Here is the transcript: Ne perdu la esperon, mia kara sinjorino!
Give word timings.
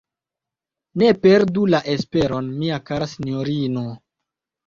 Ne 1.01 1.09
perdu 1.25 1.65
la 1.73 1.81
esperon, 1.93 2.49
mia 2.63 2.81
kara 2.89 3.11
sinjorino! 3.13 3.85